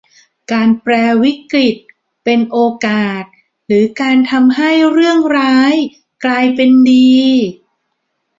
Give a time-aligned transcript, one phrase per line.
[0.51, 1.77] การแปรวิกฤต
[2.23, 3.23] เป็นโอกาส
[3.67, 5.73] หรือการทำให้เรื่องร้าย
[6.25, 7.13] กลายเป็นดี